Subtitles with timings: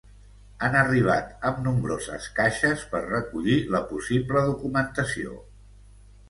[0.67, 5.37] Han arribat amb nombroses caixes per recollir la possible documentació.